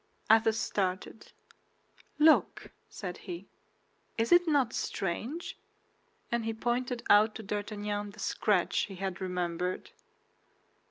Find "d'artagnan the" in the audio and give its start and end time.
7.43-8.19